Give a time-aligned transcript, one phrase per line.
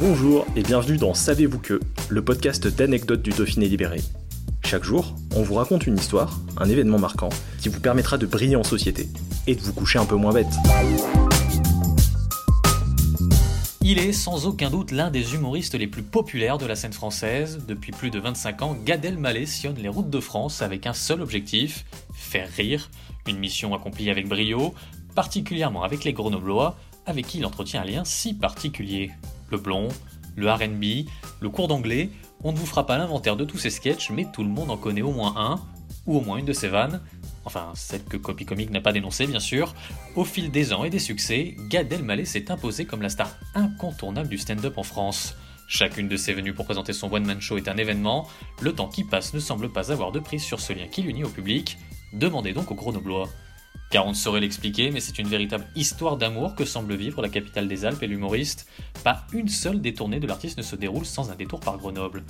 [0.00, 4.00] Bonjour et bienvenue dans Savez-vous que, le podcast d'anecdotes du Dauphiné libéré.
[4.64, 7.30] Chaque jour, on vous raconte une histoire, un événement marquant,
[7.60, 9.08] qui vous permettra de briller en société
[9.48, 10.46] et de vous coucher un peu moins bête.
[13.82, 17.58] Il est sans aucun doute l'un des humoristes les plus populaires de la scène française.
[17.66, 21.20] Depuis plus de 25 ans, Gad Elmaleh sillonne les routes de France avec un seul
[21.22, 22.88] objectif, faire rire.
[23.26, 24.74] Une mission accomplie avec brio,
[25.16, 29.10] particulièrement avec les Grenoblois, avec qui il entretient un lien si particulier.
[29.50, 29.88] Le blond,
[30.36, 31.08] le RB,
[31.40, 32.10] le cours d'anglais,
[32.44, 34.76] on ne vous fera pas l'inventaire de tous ces sketchs, mais tout le monde en
[34.76, 35.60] connaît au moins un,
[36.06, 37.00] ou au moins une de ses vannes.
[37.44, 39.74] Enfin, celle que Copy Comic n'a pas dénoncée, bien sûr.
[40.16, 44.28] Au fil des ans et des succès, Gad Elmaleh s'est imposé comme la star incontournable
[44.28, 45.34] du stand-up en France.
[45.66, 48.28] Chacune de ses venues pour présenter son one-man show est un événement.
[48.60, 51.24] Le temps qui passe ne semble pas avoir de prise sur ce lien qui l'unit
[51.24, 51.78] au public.
[52.12, 53.28] Demandez donc aux Grenoblois.
[53.90, 57.30] Car on ne saurait l'expliquer, mais c'est une véritable histoire d'amour que semble vivre la
[57.30, 58.68] capitale des Alpes et l'humoriste.
[59.02, 62.22] Pas une seule détournée de l'artiste ne se déroule sans un détour par Grenoble.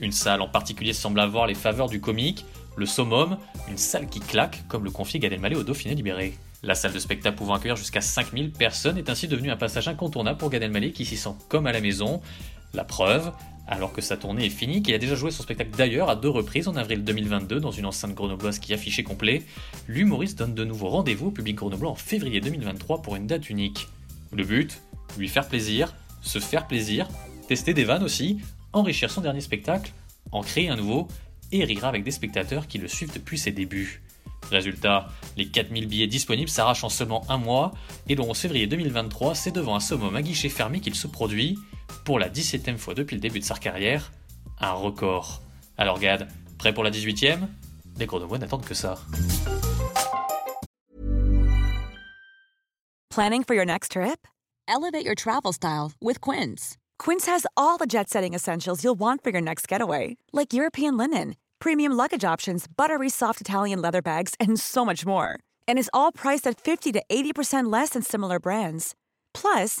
[0.00, 2.44] Une salle en particulier semble avoir les faveurs du comique,
[2.76, 6.36] le summum, une salle qui claque, comme le confie Gad Elmaleh au Dauphiné libéré.
[6.64, 10.38] La salle de spectacle pouvant accueillir jusqu'à 5000 personnes est ainsi devenue un passage incontournable
[10.38, 12.20] pour Gad Elmaleh qui s'y sent comme à la maison.
[12.72, 13.30] La preuve,
[13.66, 16.28] alors que sa tournée est finie, qu'il a déjà joué son spectacle d'ailleurs à deux
[16.28, 19.42] reprises en avril 2022 dans une enceinte grenobloise qui affichait complet,
[19.88, 23.88] l'humoriste donne de nouveau rendez-vous au public grenoblois en février 2023 pour une date unique.
[24.32, 24.80] Le but
[25.16, 27.08] Lui faire plaisir, se faire plaisir,
[27.48, 28.38] tester des vannes aussi,
[28.72, 29.92] enrichir son dernier spectacle,
[30.32, 31.08] en créer un nouveau
[31.52, 34.02] et rire avec des spectateurs qui le suivent depuis ses débuts.
[34.50, 37.72] Résultat, les 4000 billets disponibles s'arrachent en seulement un mois,
[38.08, 41.56] et le 11 février 2023, c'est devant un summum à guichet fermé qu'il se produit,
[42.04, 44.12] pour la 17ème fois depuis le début de sa carrière,
[44.60, 45.40] un record.
[45.76, 46.28] Alors Gad,
[46.58, 47.48] prêt pour la 18ème
[47.98, 48.98] Les Grenoblois n'attendent que ça.
[53.10, 54.26] Planning for your next trip?
[54.66, 56.76] Elevate your travel style with Quince.
[56.98, 60.96] Quince has all the jet setting essentials you'll want for your next getaway, like European
[60.96, 65.38] linen, premium luggage options, buttery soft Italian leather bags, and so much more.
[65.68, 68.94] And is all priced at 50 to 80% less than similar brands.
[69.32, 69.80] Plus,